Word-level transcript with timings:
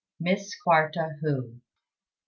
MISS 0.19 0.55
QUARTA 0.55 1.17
HU. 1.21 1.59
Mr. 1.59 1.61